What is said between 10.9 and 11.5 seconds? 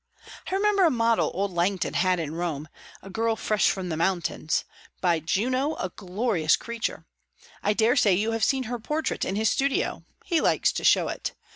it.